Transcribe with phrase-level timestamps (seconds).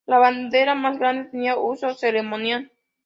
[0.07, 2.71] La bandera, más grande, tenía uso ceremonial.